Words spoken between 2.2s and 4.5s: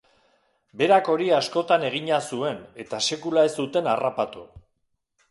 zuen eta sekula ez zuten harrapatu.